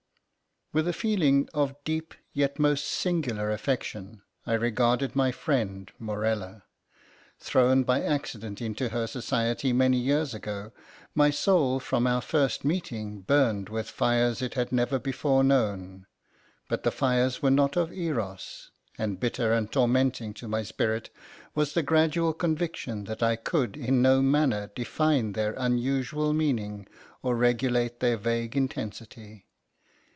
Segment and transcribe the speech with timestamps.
[0.73, 6.63] With a feeling of deep yet most singular affection I regarded my friend Morella.
[7.41, 10.71] Thrown by accident into her society many years ago,
[11.13, 16.05] my soul from our first meeting, burned with fires it had never before known;
[16.69, 21.09] but the fires were not of Eros, and bitter and tormenting to my spirit
[21.53, 26.87] was the gradual conviction that I could in no manner define their unusual meaning
[27.21, 29.47] or regulate their vague intensity.